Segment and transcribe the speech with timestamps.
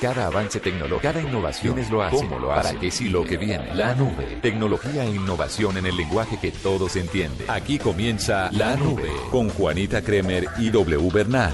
[0.00, 2.16] Cada avance tecnológico, cada innovación es lo hace.
[2.16, 2.68] ¿Cómo lo hace?
[2.68, 3.74] ¿Para qué sí lo que viene?
[3.74, 4.38] La nube.
[4.42, 7.46] Tecnología e innovación en el lenguaje que todos entienden.
[7.48, 11.52] Aquí comienza La Nube con Juanita Kremer y W Bernal.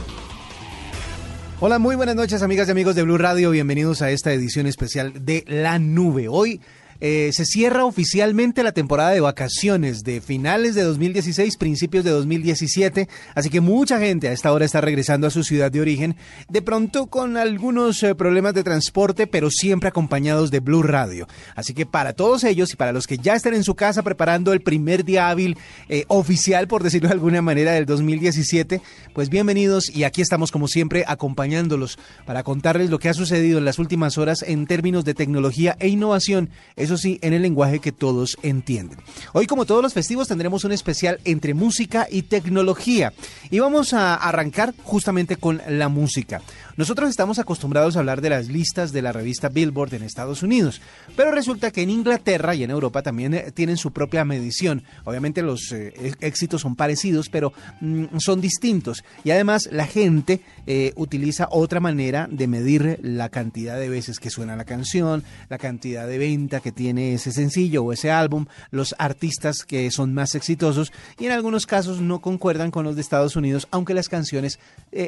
[1.60, 5.24] Hola, muy buenas noches amigas y amigos de Blue Radio, bienvenidos a esta edición especial
[5.24, 6.28] de La Nube.
[6.28, 6.60] Hoy
[7.00, 13.08] eh, se cierra oficialmente la temporada de vacaciones de finales de 2016, principios de 2017,
[13.34, 16.16] así que mucha gente a esta hora está regresando a su ciudad de origen,
[16.48, 21.28] de pronto con algunos eh, problemas de transporte, pero siempre acompañados de Blue Radio.
[21.54, 24.52] Así que para todos ellos y para los que ya están en su casa preparando
[24.52, 25.56] el primer día hábil
[25.88, 28.80] eh, oficial, por decirlo de alguna manera, del 2017,
[29.12, 33.64] pues bienvenidos y aquí estamos como siempre acompañándolos para contarles lo que ha sucedido en
[33.64, 36.50] las últimas horas en términos de tecnología e innovación
[36.88, 38.98] eso sí, en el lenguaje que todos entienden.
[39.32, 43.12] Hoy, como todos los festivos, tendremos un especial entre música y tecnología.
[43.50, 46.42] Y vamos a arrancar justamente con la música.
[46.78, 50.80] Nosotros estamos acostumbrados a hablar de las listas de la revista Billboard en Estados Unidos,
[51.16, 54.84] pero resulta que en Inglaterra y en Europa también eh, tienen su propia medición.
[55.02, 59.02] Obviamente los eh, éxitos son parecidos, pero mm, son distintos.
[59.24, 64.30] Y además la gente eh, utiliza otra manera de medir la cantidad de veces que
[64.30, 68.94] suena la canción, la cantidad de venta que tiene ese sencillo o ese álbum, los
[69.00, 73.34] artistas que son más exitosos y en algunos casos no concuerdan con los de Estados
[73.34, 74.60] Unidos, aunque las canciones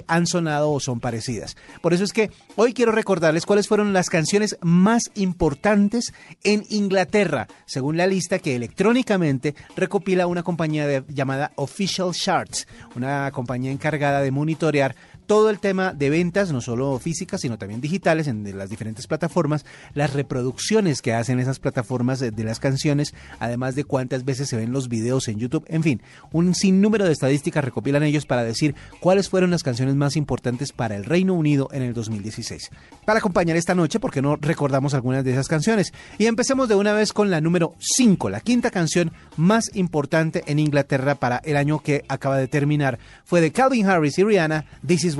[0.08, 1.56] han sonado o son parecidas.
[1.80, 6.12] Por eso es que hoy quiero recordarles cuáles fueron las canciones más importantes
[6.44, 13.72] en Inglaterra, según la lista que electrónicamente recopila una compañía llamada Official Charts, una compañía
[13.72, 14.94] encargada de monitorear
[15.30, 19.64] todo el tema de ventas, no solo físicas, sino también digitales en las diferentes plataformas,
[19.94, 24.72] las reproducciones que hacen esas plataformas de, las canciones, además de cuántas veces se ven
[24.72, 26.02] los videos en YouTube, en fin,
[26.32, 30.96] un sinnúmero de estadísticas recopilan ellos para decir cuáles fueron las canciones más importantes para
[30.96, 32.68] el Reino Unido en el 2016.
[33.04, 36.92] Para acompañar esta noche, porque no recordamos algunas de esas canciones, y empecemos de una
[36.92, 41.78] vez con la número 5, la quinta canción más importante en Inglaterra para el año
[41.78, 45.19] que acaba de terminar, fue de Calvin Harris y Rihanna, This Is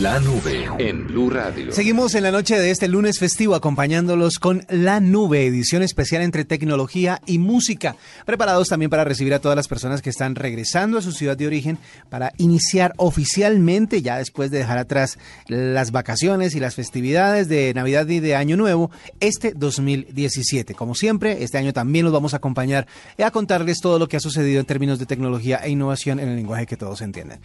[0.00, 1.70] La nube en Blue Radio.
[1.70, 6.44] Seguimos en la noche de este lunes festivo acompañándolos con La Nube, edición especial entre
[6.44, 7.94] tecnología y música.
[8.26, 11.46] Preparados también para recibir a todas las personas que están regresando a su ciudad de
[11.46, 11.78] origen
[12.10, 15.16] para iniciar oficialmente, ya después de dejar atrás
[15.46, 18.90] las vacaciones y las festividades de Navidad y de Año Nuevo,
[19.20, 20.74] este 2017.
[20.74, 24.16] Como siempre, este año también los vamos a acompañar y a contarles todo lo que
[24.16, 27.38] ha sucedido en términos de tecnología e innovación en el lenguaje que todos entienden.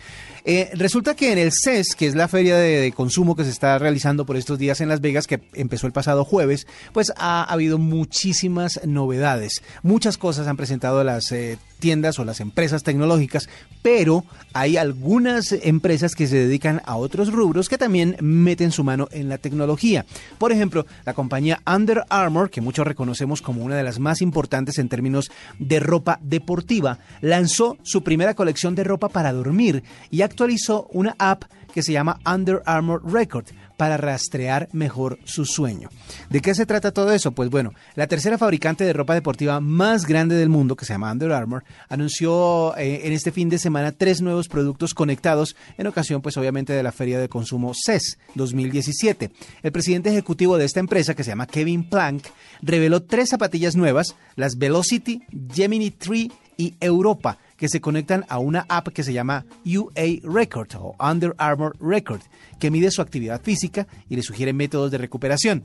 [0.45, 3.77] Eh, resulta que en el CES, que es la feria de, consumo que se está
[3.77, 7.77] realizando por estos días en Las Vegas, que empezó el pasado jueves, pues ha habido
[7.77, 9.63] muchísimas novedades.
[9.81, 13.49] Muchas cosas han presentado las eh, tiendas o las empresas tecnológicas,
[13.81, 19.09] pero hay algunas empresas que se dedican a otros rubros que también meten su mano
[19.11, 20.05] en la tecnología.
[20.37, 24.79] Por ejemplo, la compañía Under Armour, que muchos reconocemos como una de las más importantes
[24.79, 30.87] en términos de ropa deportiva, lanzó su primera colección de ropa para dormir y actualizó
[30.93, 31.43] una app
[31.73, 33.47] que se llama Under Armour Record
[33.77, 35.89] para rastrear mejor su sueño.
[36.29, 37.31] ¿De qué se trata todo eso?
[37.31, 41.11] Pues bueno, la tercera fabricante de ropa deportiva más grande del mundo, que se llama
[41.11, 46.21] Under Armour, anunció eh, en este fin de semana tres nuevos productos conectados en ocasión,
[46.21, 49.31] pues obviamente, de la Feria de Consumo CES 2017.
[49.61, 52.25] El presidente ejecutivo de esta empresa, que se llama Kevin Plank,
[52.61, 55.23] reveló tres zapatillas nuevas, las Velocity,
[55.53, 56.27] Gemini 3
[56.57, 61.33] y Europa, que se conectan a una app que se llama UA Record o Under
[61.37, 62.21] Armour Record,
[62.59, 65.63] que mide su actividad física y le sugiere métodos de recuperación.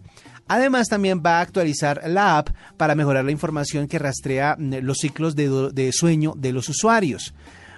[0.48, 4.98] Además, también va a actualizar la app para mejorar la información que rastrea mm, los
[4.98, 7.34] ciclos de, de sueño de los usuarios.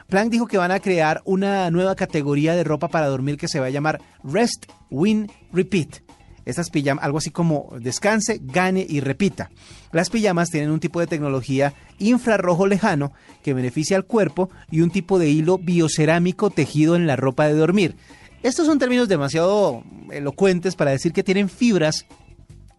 [0.09, 3.61] Plank dijo que van a crear una nueva categoría de ropa para dormir que se
[3.61, 6.03] va a llamar Rest, Win, Repeat.
[6.45, 9.51] Estas pijamas, algo así como descanse, gane y repita.
[9.93, 14.91] Las pijamas tienen un tipo de tecnología infrarrojo lejano que beneficia al cuerpo y un
[14.91, 17.97] tipo de hilo biocerámico tejido en la ropa de dormir.
[18.43, 22.07] Estos son términos demasiado elocuentes para decir que tienen fibras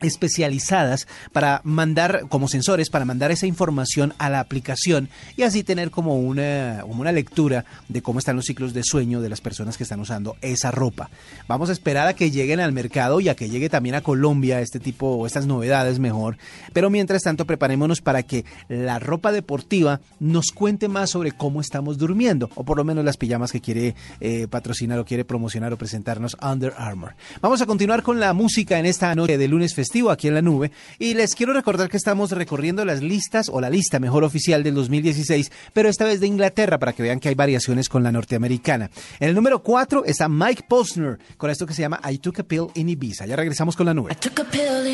[0.01, 5.92] especializadas para mandar como sensores para mandar esa información a la aplicación y así tener
[5.92, 9.77] como una, como una lectura de cómo están los ciclos de sueño de las personas
[9.77, 11.10] que están usando esa ropa.
[11.48, 14.62] Vamos a esperar a que lleguen al mercado y a que llegue también a Colombia
[14.62, 16.38] este tipo estas novedades mejor,
[16.74, 21.98] pero mientras tanto preparémonos para que la ropa deportiva nos cuente más sobre cómo estamos
[21.98, 25.77] durmiendo o por lo menos las pijamas que quiere eh, patrocinar o quiere promocionar o
[25.77, 27.15] presentarnos Under Armour.
[27.41, 30.41] Vamos a continuar con la música en esta noche de lunes festivo aquí en la
[30.41, 34.63] nube y les quiero recordar que estamos recorriendo las listas o la lista mejor oficial
[34.63, 38.12] del 2016, pero esta vez de Inglaterra para que vean que hay variaciones con la
[38.12, 38.89] norteamericana.
[39.19, 42.43] En el número 4 está Mike Posner con esto que se llama I Took a
[42.43, 43.25] Pill in Ibiza.
[43.25, 44.12] Ya regresamos con la nube.
[44.12, 44.88] A pill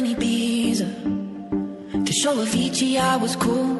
[2.97, 3.77] I was cool.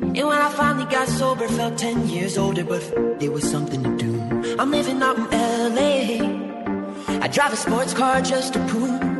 [0.00, 2.82] And when I finally got sober, felt 10 years older, but
[3.20, 4.56] there was something to do.
[4.58, 6.40] I'm living out in LA.
[7.20, 9.19] I drive a sports car just to prove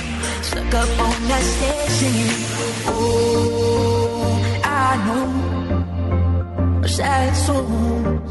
[0.51, 2.35] stuck up on that stage singing.
[2.87, 5.27] Oh, I know,
[6.87, 8.29] sad songs,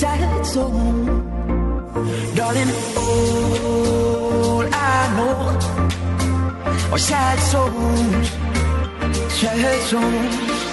[0.00, 1.08] sad songs,
[2.36, 2.72] darling.
[2.96, 5.36] All I know
[6.94, 8.28] are sad songs,
[9.40, 10.67] sad songs.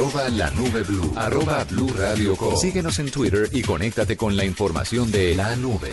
[0.00, 1.12] Arroba la nube blue.
[1.14, 2.56] Arroba blue radio com.
[2.56, 5.90] Síguenos en Twitter y conéctate con la información de la nube.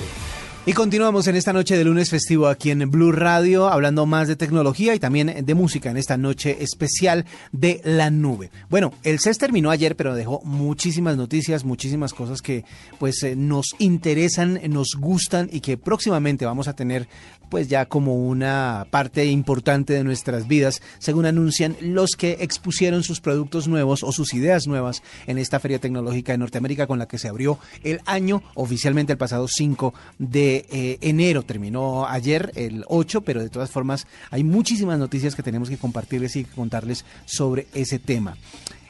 [0.65, 4.35] Y continuamos en esta noche de lunes festivo aquí en Blue Radio, hablando más de
[4.35, 8.49] tecnología y también de música en esta noche especial de la nube.
[8.69, 12.65] Bueno, el CES terminó ayer, pero dejó muchísimas noticias, muchísimas cosas que
[12.99, 17.07] pues eh, nos interesan, nos gustan y que próximamente vamos a tener
[17.49, 23.21] pues ya como una parte importante de nuestras vidas, según anuncian los que expusieron sus
[23.21, 27.17] productos nuevos o sus ideas nuevas en esta feria tecnológica de Norteamérica con la que
[27.17, 31.43] se abrió el año oficialmente el pasado 5 de eh, enero.
[31.43, 36.35] Terminó ayer el 8, pero de todas formas hay muchísimas noticias que tenemos que compartirles
[36.35, 38.37] y contarles sobre ese tema.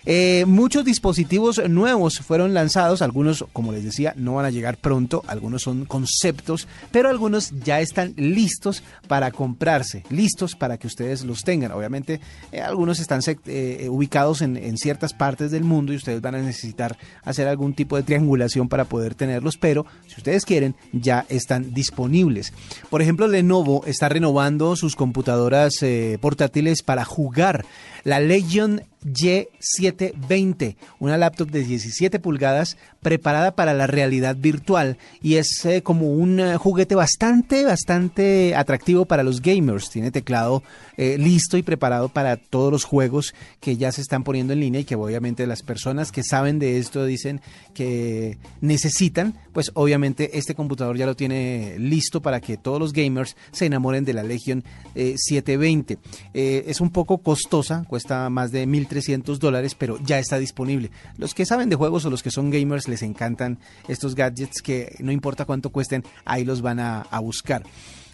[0.10, 5.22] Eh, muchos dispositivos nuevos fueron lanzados, algunos, como les decía, no van a llegar pronto,
[5.28, 11.44] algunos son conceptos, pero algunos ya están listos para comprarse, listos para que ustedes los
[11.44, 11.74] tengan.
[11.74, 12.22] Obviamente,
[12.54, 16.42] eh, algunos están eh, ubicados en, en, ciertas partes del mundo y ustedes van a
[16.42, 21.74] necesitar hacer algún tipo de triangulación para poder tenerlos, pero si ustedes quieren, ya están
[21.74, 22.54] disponibles.
[22.90, 25.84] Por ejemplo, Lenovo está renovando sus computadoras
[26.22, 27.66] portátiles para jugar.
[28.06, 35.64] La Legion G720, una laptop de 17 pulgadas preparada para la realidad virtual y es
[35.64, 39.90] eh, como un eh, juguete bastante, bastante atractivo para los gamers.
[39.90, 40.62] Tiene teclado
[40.98, 44.82] eh, listo y preparado para todos los juegos que ya se están poniendo en línea
[44.82, 47.40] y que obviamente las personas que saben de esto dicen
[47.74, 53.38] que necesitan, pues obviamente este computador ya lo tiene listo para que todos los gamers
[53.54, 55.98] se enamoren de la Legion 720.
[56.34, 60.92] es un poco costosa, cuesta más de 1.300 dólares, pero ya está disponible.
[61.18, 64.96] Los que saben de juegos o los que son gamers les encantan estos gadgets que
[65.00, 67.63] no importa cuánto cuesten, ahí los van a, buscar.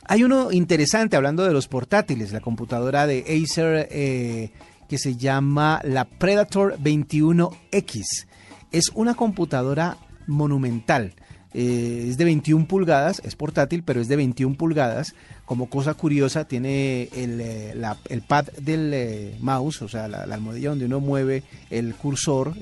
[0.06, 4.52] Hay uno interesante hablando de los portátiles, la computadora de Acer eh,
[4.88, 8.04] que se llama la Predator 21X.
[8.72, 9.98] Es una computadora
[10.28, 11.14] monumental.
[11.54, 15.14] Eh, es de 21 pulgadas, es portátil, pero es de 21 pulgadas.
[15.46, 17.76] Como cosa curiosa, tiene el, eh,
[18.10, 22.54] el pad del mouse, o sea, la, la, almohadilla donde uno mueve el cursor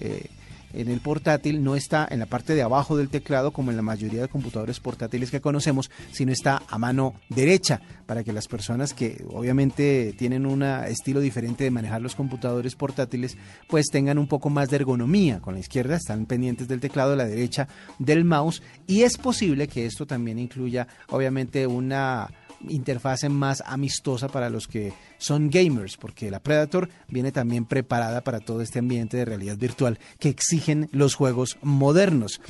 [0.73, 3.83] en el portátil, no está en la parte de abajo del teclado como en la
[3.83, 8.93] mayoría de computadores portátiles que conocemos, sino está a mano derecha, para que las personas
[8.93, 13.37] que obviamente tienen un estilo diferente de manejar los computadores portátiles,
[13.67, 15.39] pues tengan un poco más de ergonomía.
[15.39, 17.67] Con la izquierda están pendientes del teclado, la derecha
[17.99, 22.29] del mouse, y es posible que esto también incluya obviamente una
[22.69, 28.39] interfase más amistosa para los que son gamers, porque la Predator viene también preparada para
[28.39, 32.41] todo este ambiente de realidad virtual que exigen los juegos modernos.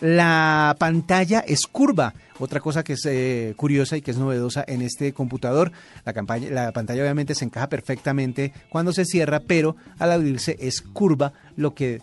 [0.00, 4.82] La pantalla es curva, otra cosa que es eh, curiosa y que es novedosa en
[4.82, 5.72] este computador.
[6.04, 6.12] La,
[6.50, 11.74] la pantalla obviamente se encaja perfectamente cuando se cierra, pero al abrirse es curva, lo
[11.74, 12.00] que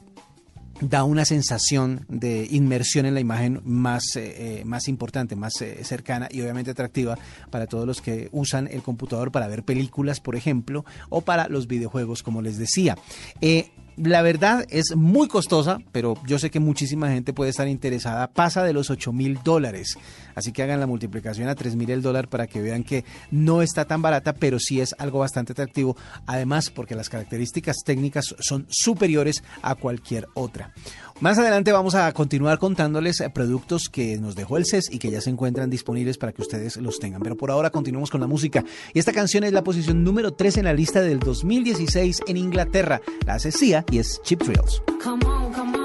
[0.82, 6.28] da una sensación de inmersión en la imagen más, eh, más importante, más eh, cercana
[6.32, 7.18] y obviamente atractiva
[7.50, 11.68] para todos los que usan el computador para ver películas, por ejemplo, o para los
[11.68, 12.98] videojuegos, como les decía.
[13.42, 18.28] Eh, la verdad es muy costosa, pero yo sé que muchísima gente puede estar interesada.
[18.28, 19.98] Pasa de los 8 mil dólares.
[20.36, 23.62] Así que hagan la multiplicación a 3 mil el dólar para que vean que no
[23.62, 25.96] está tan barata, pero sí es algo bastante atractivo.
[26.26, 30.74] Además, porque las características técnicas son superiores a cualquier otra.
[31.22, 35.10] Más adelante vamos a continuar contándoles eh, productos que nos dejó el CES y que
[35.10, 37.22] ya se encuentran disponibles para que ustedes los tengan.
[37.22, 38.66] Pero por ahora continuamos con la música.
[38.94, 43.02] Y esta canción es la posición número 3 en la lista del 2016 en Inglaterra.
[43.26, 44.82] La hace Sia y es Chip Thrills.
[45.02, 45.85] Come on, come on,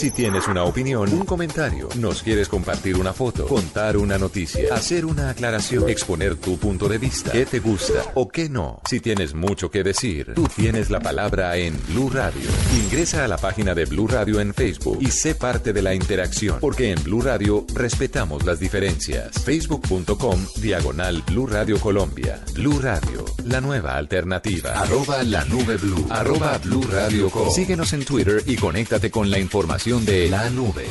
[0.00, 5.04] Si tienes una opinión, un comentario, nos quieres compartir una foto, contar una noticia, hacer
[5.04, 8.80] una aclaración, exponer tu punto de vista, qué te gusta o qué no.
[8.88, 12.48] Si tienes mucho que decir, tú tienes la palabra en Blue Radio.
[12.82, 16.60] Ingresa a la página de Blue Radio en Facebook y sé parte de la interacción,
[16.60, 19.32] porque en Blue Radio respetamos las diferencias.
[19.44, 22.42] Facebook.com diagonal Blue Radio Colombia.
[22.54, 24.80] Blue Radio, la nueva alternativa.
[24.80, 26.06] Arroba la nube blue.
[26.08, 27.50] Arroba Blue Radio Co.
[27.50, 30.86] Síguenos en Twitter y conéctate con la información de la nube.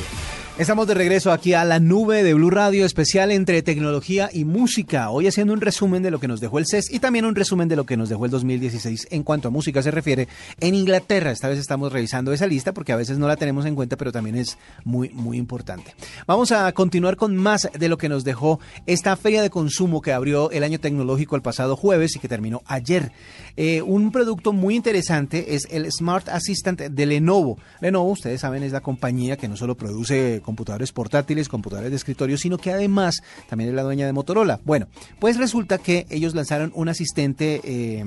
[0.59, 5.09] Estamos de regreso aquí a la nube de Blue Radio especial entre tecnología y música.
[5.09, 7.69] Hoy haciendo un resumen de lo que nos dejó el CES y también un resumen
[7.69, 10.27] de lo que nos dejó el 2016 en cuanto a música se refiere
[10.59, 11.31] en Inglaterra.
[11.31, 14.11] Esta vez estamos revisando esa lista porque a veces no la tenemos en cuenta, pero
[14.11, 15.95] también es muy, muy importante.
[16.27, 20.11] Vamos a continuar con más de lo que nos dejó esta feria de consumo que
[20.11, 23.13] abrió el año tecnológico el pasado jueves y que terminó ayer.
[23.55, 27.57] Eh, un producto muy interesante es el Smart Assistant de Lenovo.
[27.79, 32.37] Lenovo, ustedes saben, es la compañía que no solo produce computadores portátiles, computadores de escritorio,
[32.37, 34.59] sino que además también es la dueña de Motorola.
[34.65, 34.87] Bueno,
[35.19, 38.03] pues resulta que ellos lanzaron un asistente eh,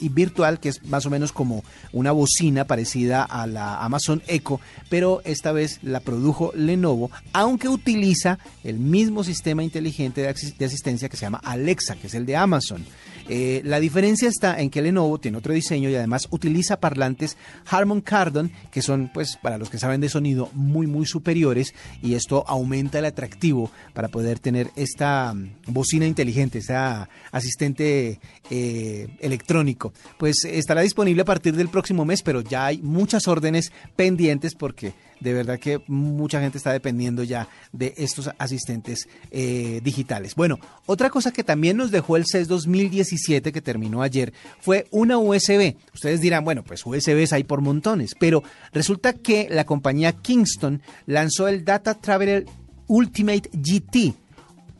[0.00, 5.22] virtual que es más o menos como una bocina parecida a la Amazon Echo, pero
[5.24, 11.22] esta vez la produjo Lenovo, aunque utiliza el mismo sistema inteligente de asistencia que se
[11.22, 12.84] llama Alexa, que es el de Amazon.
[13.28, 17.36] Eh, la diferencia está en que Lenovo tiene otro diseño y además utiliza parlantes
[17.68, 22.14] Harman Kardon, que son, pues, para los que saben de sonido, muy, muy superiores y
[22.14, 29.92] esto aumenta el atractivo para poder tener esta mm, bocina inteligente, esta asistente eh, electrónico.
[30.18, 34.94] Pues estará disponible a partir del próximo mes, pero ya hay muchas órdenes pendientes porque
[35.20, 40.34] de verdad que mucha gente está dependiendo ya de estos asistentes eh, digitales.
[40.34, 45.18] Bueno, otra cosa que también nos dejó el CES 2017 que terminó ayer fue una
[45.18, 45.76] USB.
[45.94, 51.48] Ustedes dirán, bueno, pues USBs hay por montones, pero resulta que la compañía Kingston lanzó
[51.48, 52.46] el Data Traveler
[52.88, 54.14] Ultimate GT,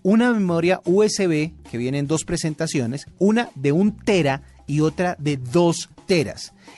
[0.02, 5.36] una memoria USB que viene en dos presentaciones, una de un tera y otra de
[5.36, 5.88] dos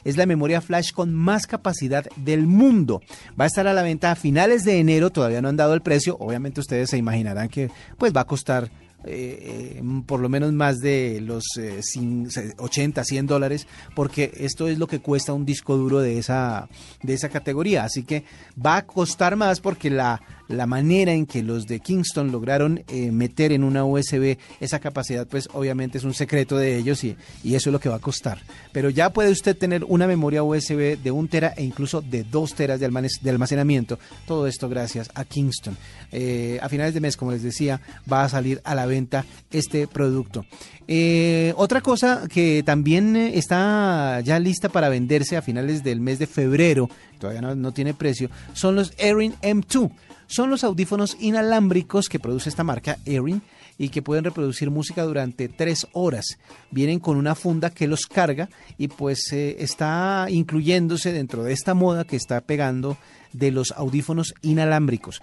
[0.04, 3.00] Es la memoria flash con más capacidad del mundo.
[3.38, 5.82] Va a estar a la venta a finales de enero, todavía no han dado el
[5.82, 6.16] precio.
[6.18, 8.70] Obviamente ustedes se imaginarán que pues va a costar
[9.04, 14.32] eh, eh, por lo menos más de los eh, cin- se- 80, 100 dólares, porque
[14.38, 16.68] esto es lo que cuesta un disco duro de esa,
[17.02, 17.84] de esa categoría.
[17.84, 18.24] Así que
[18.64, 23.10] va a costar más porque la, la manera en que los de Kingston lograron eh,
[23.12, 27.54] meter en una USB esa capacidad, pues obviamente es un secreto de ellos y, y
[27.54, 28.40] eso es lo que va a costar.
[28.72, 32.54] Pero ya puede usted tener una memoria USB de un tera e incluso de dos
[32.54, 33.98] teras de, almacenamiento.
[34.26, 35.76] Todo esto gracias a Kingston.
[36.12, 37.80] Eh, a finales de mes, como les decía,
[38.10, 40.44] va a salir a la venta este producto.
[40.86, 46.26] Eh, otra cosa que también está ya lista para venderse a finales del mes de
[46.26, 49.90] febrero, todavía no, no tiene precio, son los Erin M2.
[50.28, 53.40] Son los audífonos inalámbricos que produce esta marca Erin
[53.78, 56.38] y que pueden reproducir música durante tres horas.
[56.70, 61.72] Vienen con una funda que los carga y pues eh, está incluyéndose dentro de esta
[61.72, 62.98] moda que está pegando
[63.32, 65.20] de los audífonos inalámbricos.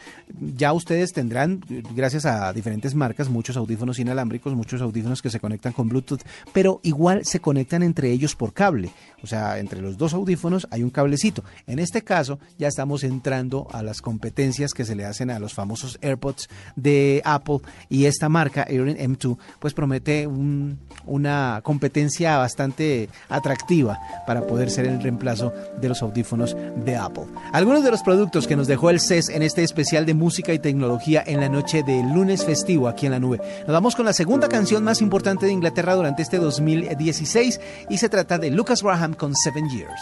[0.55, 1.61] Ya ustedes tendrán,
[1.95, 6.21] gracias a diferentes marcas, muchos audífonos inalámbricos, muchos audífonos que se conectan con Bluetooth,
[6.53, 8.91] pero igual se conectan entre ellos por cable.
[9.23, 11.43] O sea, entre los dos audífonos hay un cablecito.
[11.65, 15.53] En este caso, ya estamos entrando a las competencias que se le hacen a los
[15.53, 23.09] famosos AirPods de Apple y esta marca, Erin M2, pues promete un- una competencia bastante
[23.29, 27.25] atractiva para poder ser el reemplazo de los audífonos de Apple.
[27.51, 30.59] Algunos de los productos que nos dejó el CES en este especial de música y
[30.59, 33.39] tecnología en la noche de lunes festivo aquí en la nube.
[33.59, 38.09] Nos vamos con la segunda canción más importante de Inglaterra durante este 2016 y se
[38.09, 40.01] trata de Lucas Graham con Seven Years.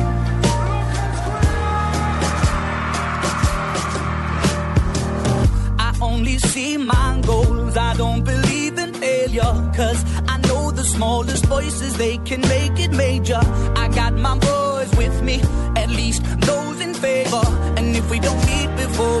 [6.51, 7.77] See my goals.
[7.77, 9.53] I don't believe in failure.
[9.79, 13.41] Cause I know the smallest voices, they can make it major.
[13.83, 15.37] I got my boys with me,
[15.83, 17.45] at least those in favor.
[17.77, 19.20] And if we don't meet before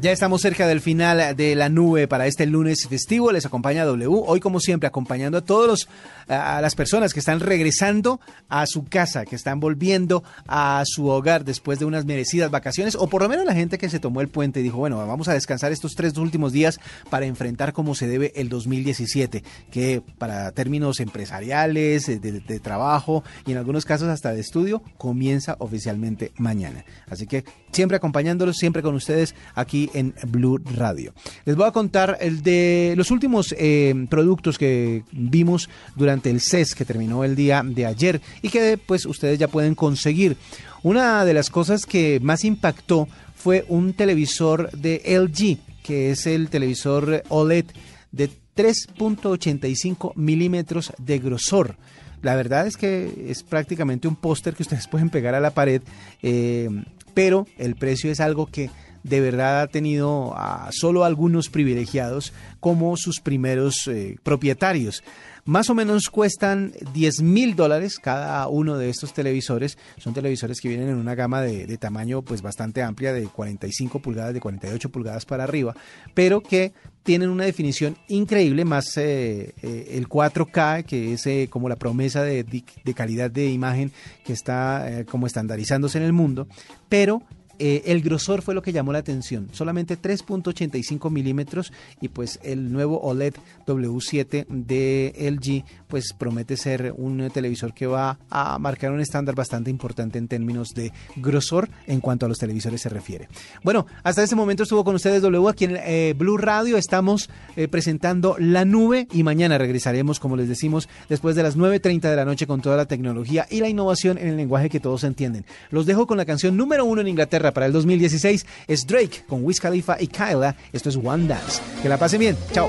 [0.00, 3.32] Ya estamos cerca del final de la nube para este lunes festivo.
[3.32, 4.06] Les acompaña W.
[4.28, 5.88] Hoy, como siempre, acompañando a todos los,
[6.28, 11.44] a las personas que están regresando a su casa, que están volviendo a su hogar
[11.44, 14.28] después de unas merecidas vacaciones, o por lo menos la gente que se tomó el
[14.28, 16.78] puente y dijo, bueno, vamos a descansar estos tres últimos días
[17.10, 23.50] para enfrentar como se debe el 2017, que para términos empresariales, de- de trabajo y
[23.50, 26.84] en algunos casos hasta de estudio, comienza oficialmente mañana.
[27.10, 31.12] Así que siempre acompañándolos, siempre con ustedes aquí en Blue Radio.
[31.44, 36.74] Les voy a contar el de los últimos eh, productos que vimos durante el CES
[36.74, 40.36] que terminó el día de ayer y que pues ustedes ya pueden conseguir.
[40.82, 46.50] Una de las cosas que más impactó fue un televisor de LG, que es el
[46.50, 47.66] televisor OLED
[48.12, 51.76] de 3.85 milímetros de grosor.
[52.22, 55.82] La verdad es que es prácticamente un póster que ustedes pueden pegar a la pared,
[56.22, 56.68] eh,
[57.14, 58.70] pero el precio es algo que
[59.02, 65.02] de verdad ha tenido a solo algunos privilegiados como sus primeros eh, propietarios.
[65.44, 69.78] Más o menos cuestan 10 mil dólares cada uno de estos televisores.
[69.96, 74.34] Son televisores que vienen en una gama de, tamaño pues bastante amplia, de 45 pulgadas,
[74.34, 75.74] de 48 pulgadas para arriba,
[76.12, 81.76] pero que tienen una definición increíble, más eh, eh, el 4K, que es como la
[81.76, 83.90] promesa de, de- calidad de imagen
[84.26, 86.46] que está como estandarizándose en el mundo,
[86.90, 87.22] pero
[87.58, 92.72] eh, el grosor fue lo que llamó la atención, solamente 3.85 milímetros y pues el
[92.72, 93.34] nuevo OLED
[93.66, 99.70] W7 de LG pues promete ser un televisor que va a marcar un estándar bastante
[99.70, 103.28] importante en términos de grosor en cuanto a los televisores se refiere.
[103.62, 107.68] Bueno, hasta este momento estuvo con ustedes W aquí en eh, Blue Radio, estamos eh,
[107.68, 112.24] presentando La Nube y mañana regresaremos como les decimos después de las 9.30 de la
[112.24, 115.44] noche con toda la tecnología y la innovación en el lenguaje que todos entienden.
[115.70, 119.44] Los dejo con la canción número uno en Inglaterra para el 2016, es Drake con
[119.44, 121.60] Wiz Khalifa y Kyla, esto es One Dance.
[121.82, 122.68] Que la pasen bien, chao.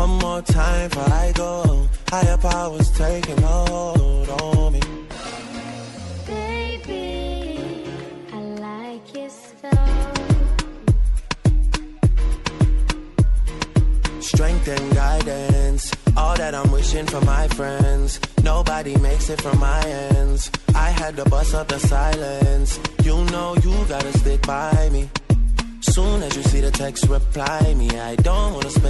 [0.00, 1.86] One more time for I go.
[2.08, 4.80] Higher powers taking hold on me.
[6.26, 7.84] Baby,
[8.32, 10.12] I like your style.
[14.20, 15.92] Strength and guidance.
[16.16, 18.20] All that I'm wishing for my friends.
[18.42, 19.82] Nobody makes it from my
[20.16, 20.50] ends.
[20.74, 22.80] I had to bust up the silence.
[23.04, 25.10] You know you gotta stick by me.
[25.82, 27.90] Soon as you see the text, reply me.
[27.98, 28.89] I don't wanna spend